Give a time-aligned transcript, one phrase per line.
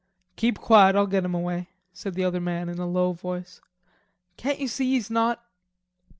[0.35, 3.61] "Keep quiet, I'll get him away," said the other man in a low voice.
[4.35, 5.45] "Can't you see he's not...?"